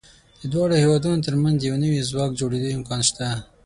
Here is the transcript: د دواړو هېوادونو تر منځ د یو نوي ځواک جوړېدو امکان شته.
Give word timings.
د 0.41 0.43
دواړو 0.53 0.81
هېوادونو 0.83 1.17
تر 1.27 1.33
منځ 1.43 1.55
د 1.59 1.63
یو 1.69 1.75
نوي 1.83 2.01
ځواک 2.09 2.31
جوړېدو 2.39 2.75
امکان 2.77 3.01
شته. 3.09 3.27